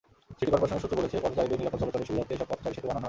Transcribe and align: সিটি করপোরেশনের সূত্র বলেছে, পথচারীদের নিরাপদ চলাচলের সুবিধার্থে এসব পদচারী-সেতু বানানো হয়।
সিটি 0.37 0.51
করপোরেশনের 0.53 0.81
সূত্র 0.83 0.97
বলেছে, 0.99 1.15
পথচারীদের 1.23 1.59
নিরাপদ 1.59 1.79
চলাচলের 1.81 2.07
সুবিধার্থে 2.07 2.33
এসব 2.37 2.47
পদচারী-সেতু 2.51 2.87
বানানো 2.87 2.97
হয়। 2.97 2.99